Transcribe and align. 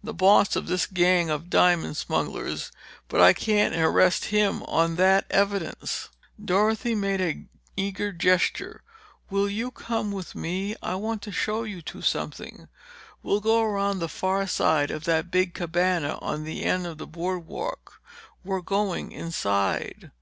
The 0.00 0.14
boss 0.14 0.54
of 0.54 0.68
this 0.68 0.86
gang 0.86 1.28
of 1.28 1.50
diamond 1.50 1.96
smugglers—but 1.96 3.20
I 3.20 3.32
can't 3.32 3.74
arrest 3.74 4.26
him 4.26 4.62
on 4.68 4.94
that 4.94 5.26
evidence!" 5.28 6.08
Dorothy 6.42 6.94
made 6.94 7.20
an 7.20 7.48
eager 7.76 8.12
gesture. 8.12 8.84
"Will 9.28 9.48
you 9.48 9.72
come 9.72 10.12
with 10.12 10.36
me—I 10.36 10.94
want 10.94 11.20
to 11.22 11.32
show 11.32 11.64
you 11.64 11.82
two 11.82 12.00
something. 12.00 12.68
We'll 13.24 13.40
go 13.40 13.60
around 13.60 13.98
the 13.98 14.08
far 14.08 14.46
side 14.46 14.92
of 14.92 15.02
that 15.06 15.32
big 15.32 15.52
cabana 15.52 16.16
on 16.20 16.44
the 16.44 16.62
end 16.62 16.86
of 16.86 16.98
the 16.98 17.06
boardwalk. 17.08 18.00
We're 18.44 18.60
going 18.60 19.10
inside." 19.10 20.12